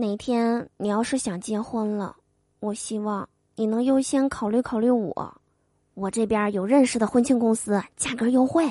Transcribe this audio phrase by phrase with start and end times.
[0.00, 2.14] 哪天你要是想结婚了，
[2.60, 5.40] 我希望你能优先考虑考虑我，
[5.94, 8.64] 我这边有认识的婚庆公司，价格优惠。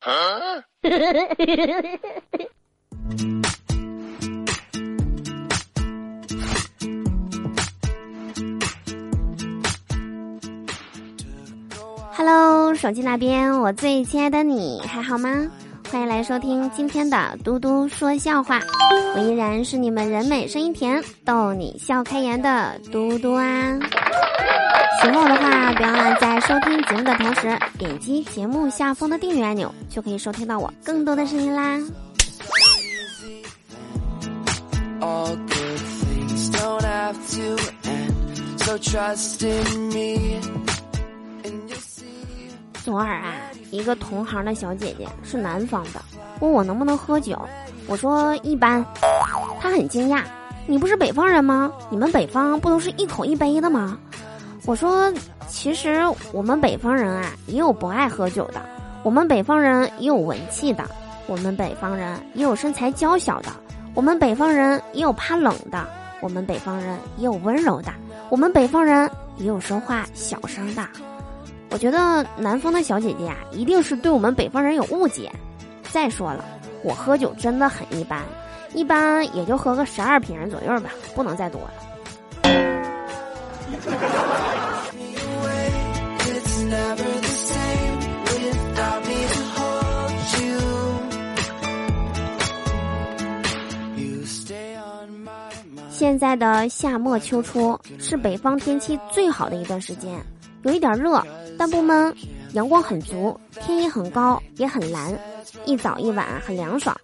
[12.16, 15.48] Hello，手机那边，我最亲爱的你还好吗？
[15.90, 18.60] 欢迎来收听今天的嘟嘟说笑话，
[19.14, 23.78] 我依然是你们人美声音甜、逗你笑开颜的嘟嘟啊！
[25.00, 31.78] 喜欢我的话，不要忘了在收听节目的同时点击节目下方的订阅按钮，就可以收听到我更多的声音啦。
[42.84, 43.45] 左耳啊。
[43.70, 46.00] 一个同行的小姐姐是南方的，
[46.40, 47.40] 问我能不能喝酒，
[47.86, 48.84] 我说一般。
[49.60, 50.22] 她很惊讶，
[50.66, 51.72] 你不是北方人吗？
[51.90, 53.98] 你们北方不都是一口一杯的吗？
[54.64, 55.12] 我说，
[55.48, 56.00] 其实
[56.32, 58.60] 我们北方人啊，也有不爱喝酒的，
[59.02, 60.84] 我们北方人也有文气的，
[61.26, 63.50] 我们北方人也有身材娇小的，
[63.94, 65.86] 我们北方人也有怕冷的，
[66.20, 67.92] 我们北方人也有温柔的，
[68.28, 70.84] 我们北方人也有说话小声的。
[71.70, 75.30] 我觉得南方的小姐姐啊，一定是对我们北方人有误解。
[75.90, 76.44] 再说了，
[76.82, 78.22] 我喝酒真的很一般，
[78.74, 81.70] 一般也就喝个十二瓶左右吧，不能再多了。
[95.90, 100.12] 现在的夏末秋初是北方天气最好的一段时间，
[100.66, 101.22] 有一点热。
[101.58, 102.14] 但不闷，
[102.52, 105.18] 阳光很足，天也很高，也很蓝，
[105.64, 106.94] 一早一晚很凉爽，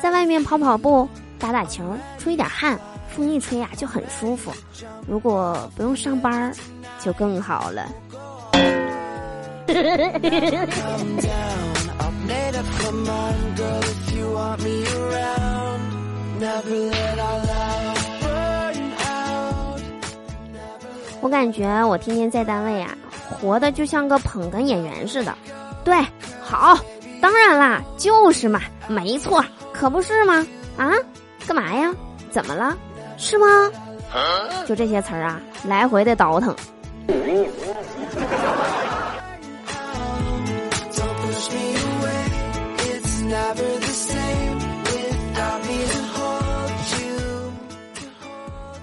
[0.00, 1.06] 在外面跑跑步、
[1.38, 1.84] 打打球，
[2.16, 2.80] 出一点汗，
[3.14, 4.50] 风一吹啊就很舒服。
[5.06, 6.50] 如果不用上班，
[6.98, 7.86] 就更好了。
[21.20, 22.96] 我感觉我天天在单位啊。
[23.28, 25.34] 活的就像个捧哏演员似的，
[25.84, 25.94] 对，
[26.40, 26.78] 好，
[27.20, 30.46] 当然啦，就是嘛，没错，可不是吗？
[30.76, 30.92] 啊，
[31.46, 31.94] 干嘛呀？
[32.30, 32.76] 怎么了？
[33.16, 33.46] 是吗？
[34.66, 36.54] 就这些词儿啊，来回的倒腾。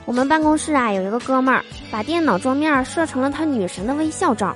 [0.06, 1.64] 我们办公室啊，有一个哥们儿。
[1.96, 4.54] 把电脑桌面设成了他女神的微笑照，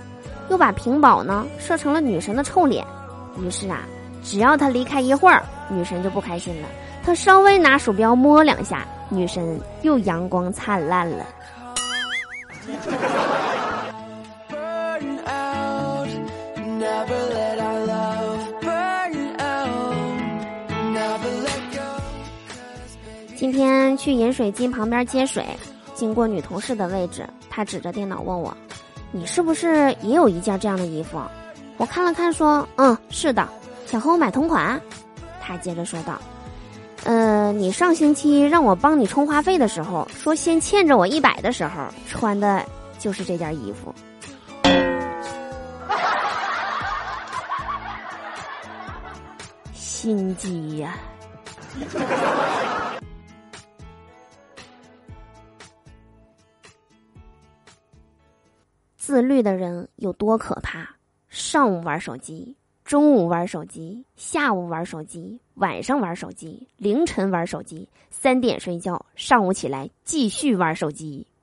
[0.50, 2.86] 又把屏保呢设成了女神的臭脸。
[3.40, 3.84] 于是啊，
[4.22, 6.68] 只要他离开一会儿，女神就不开心了。
[7.02, 11.26] 他稍微拿鼠标摸两下，女神又阳光灿烂了。
[23.38, 25.46] 今天去饮水机旁边接水。
[26.00, 28.56] 经过女同事的位置，他指着电脑问我
[29.12, 31.22] ：“你是不是也有一件这样的衣服？”
[31.76, 33.46] 我看了看，说：“嗯，是的，
[33.86, 34.80] 想和我买同款。”
[35.44, 36.18] 他接着说道
[37.04, 42.66] ：“呃，你上星期让我帮你充话费的时候，说先欠着我一百的时候，穿的
[42.98, 43.94] 就是这件衣服。”
[49.74, 50.96] 心机呀！
[59.20, 60.96] 自律的人有多可怕？
[61.28, 71.28] 上午玩手机，中午玩手机，下午玩手机，晚上玩手机，凌晨玩手机，三点睡觉，上午起来继续玩手机。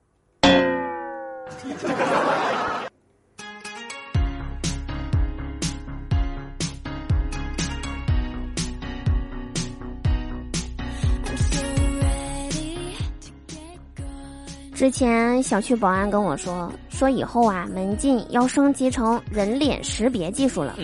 [14.73, 20.75] 之前小区保安跟我说，说以后啊门禁要升级成人脸识别技术了。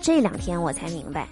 [0.00, 1.26] 这两天我才明白，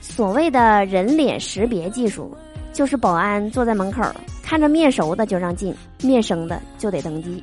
[0.00, 2.32] 所谓的人脸识别技术，
[2.72, 4.00] 就是保安坐在门口，
[4.44, 5.74] 看着面熟的就让进，
[6.04, 7.42] 面生的就得登记。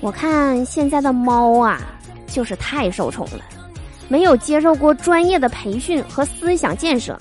[0.00, 1.78] 我看现在的猫啊，
[2.32, 3.40] 就是太受宠了，
[4.08, 7.16] 没有接受过专业的培训和思想建设，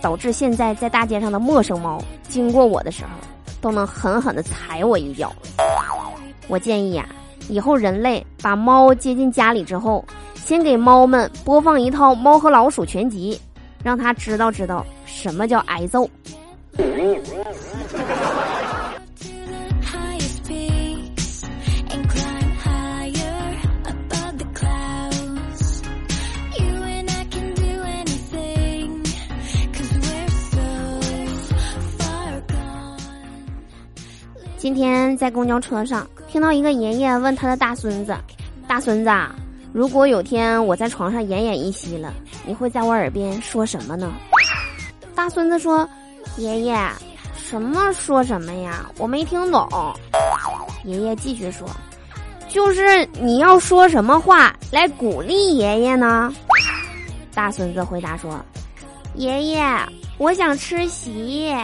[0.00, 3.10] 导致现在在大街上的陌生猫经过我的时候，
[3.60, 5.32] 都能狠狠的踩我一脚。
[6.48, 7.08] 我建议呀，
[7.48, 10.04] 以后人类把猫接进家里之后，
[10.34, 13.40] 先给猫们播放一套《猫和老鼠》全集，
[13.82, 16.08] 让它知道知道什么叫挨揍。
[34.66, 38.16] 今天在公交车上听到一个爷爷问他的大孙子
[38.66, 39.10] ：“大孙子，
[39.72, 42.12] 如果有天我在床上奄奄一息了，
[42.44, 44.12] 你会在我耳边说什么呢？”
[45.14, 45.88] 大孙子说
[46.36, 46.76] ：“爷爷，
[47.36, 48.90] 什么说什么呀？
[48.98, 49.68] 我没听懂。”
[50.82, 51.64] 爷爷继续说
[52.50, 56.34] ：“就是你要说什么话来鼓励爷爷呢？”
[57.32, 58.44] 大孙子回答说
[59.14, 59.64] ：“爷爷，
[60.18, 61.54] 我想吃席。”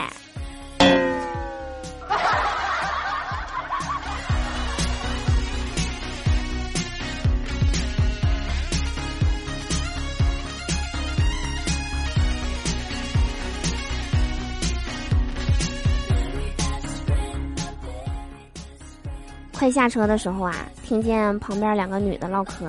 [19.63, 22.69] 快下车的时候啊，听见旁边两个女的唠嗑，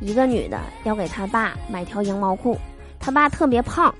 [0.00, 2.56] 一个女的要给他爸买条羊毛裤，
[3.00, 3.92] 他爸特别胖，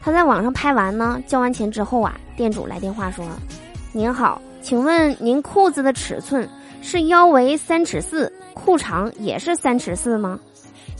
[0.00, 3.24] 他在网上拍完呢，交完钱之后啊，店主来电话说
[3.94, 6.50] ：“您好，请问您裤子的尺寸
[6.82, 10.36] 是腰围三尺四，裤长也是三尺四吗？”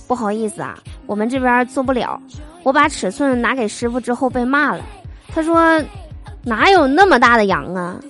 [0.06, 2.22] 不好意思啊，我们这边做不了。
[2.62, 4.84] 我把尺寸拿给师傅之后被骂了，
[5.26, 5.82] 他说
[6.46, 8.00] ：“哪有那么大的羊啊？”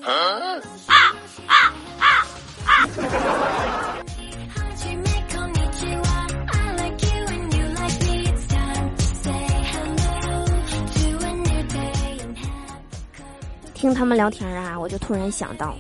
[13.89, 15.75] 听他们聊天啊，我就突然想到，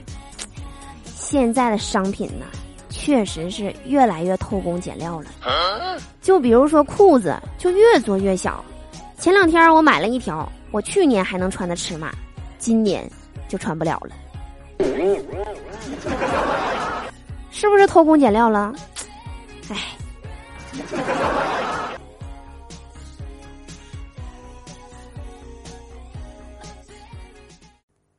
[1.05, 2.47] 现在的商品呢，
[2.89, 5.99] 确实是越来越偷工减料了。
[6.23, 8.65] 就比如说裤子，就越做越小。
[9.19, 12.11] 前两天我买了一条我去年还能穿的尺码，
[12.59, 13.07] 今年
[13.47, 14.17] 就穿不了了。
[17.51, 18.73] 是不是偷工减料了？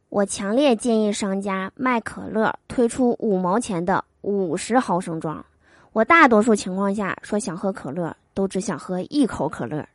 [0.10, 5.46] 我强烈建议商家卖可乐推出五毛钱的五十毫升装。
[5.94, 9.86] 我大多数情况下说想喝可乐，都只想喝一口可乐。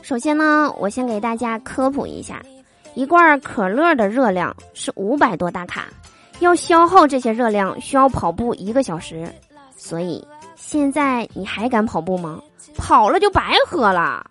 [0.00, 2.42] 首先呢，我先给大家科普一下，
[2.94, 5.86] 一罐可乐的热量是五百多大卡，
[6.38, 9.28] 要消耗这些热量需要跑步一个小时，
[9.76, 10.24] 所以
[10.54, 12.40] 现在你还敢跑步吗？
[12.76, 14.24] 跑了就白喝了。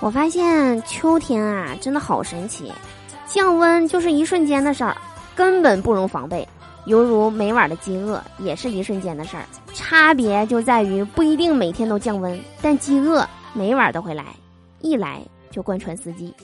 [0.00, 2.70] 我发现秋天啊，真的好神奇，
[3.26, 4.94] 降温就是一瞬间的事儿，
[5.34, 6.46] 根本不容防备，
[6.86, 14.24] 犹如每晚的饥饿也是一瞬间的事儿，差别就在于不一定每天都降温，但饥饿每晚都会来，
[14.80, 16.34] 一来就贯穿四季。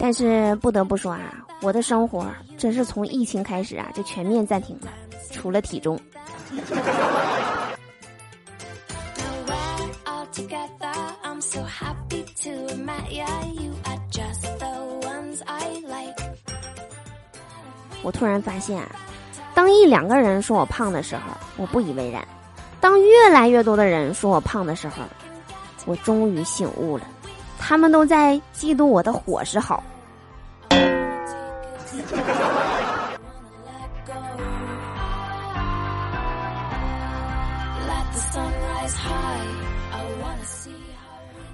[0.00, 4.88] 但是不得不说啊，我的生活真是从疫情开始啊，就全面暂停了。
[5.30, 5.98] 除了体重。
[18.02, 18.82] 我突然发现，
[19.54, 21.22] 当一两个人说我胖的时候，
[21.56, 22.22] 我不以为然；
[22.80, 25.02] 当越来越多的人说我胖的时候，
[25.84, 27.04] 我终于醒悟了，
[27.58, 29.82] 他们都在嫉妒我的伙食好。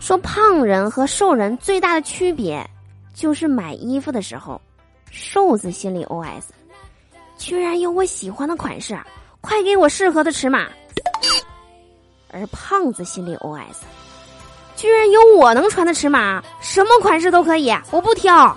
[0.04, 2.62] 说胖人和瘦人最大的区别，
[3.14, 4.60] 就是买衣服的时候，
[5.10, 6.42] 瘦子心里 OS：
[7.38, 8.94] 居然有我喜欢的款式，
[9.40, 10.66] 快给我适合的尺码；
[12.30, 13.76] 而胖子心里 OS：
[14.76, 18.54] 居然有我能穿的尺码，什么款式都可以，我不挑。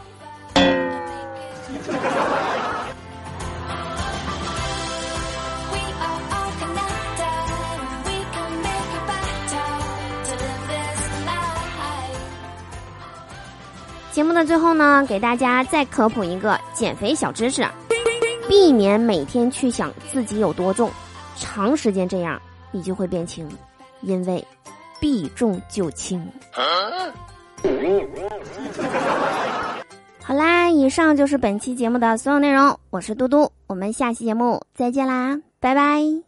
[14.18, 17.64] 节目的的最后呢，给大家再科普一个减肥小知识：
[18.50, 20.90] 避免每天去想自己有多重，
[21.36, 23.48] 长时间这样你就会变轻，
[24.02, 24.44] 因为
[25.00, 26.28] 避重就轻。
[30.24, 32.76] 好啦，以上就是本期节目的所有内容。
[32.90, 36.27] 我是嘟嘟，我们下期节目再见啦，拜拜。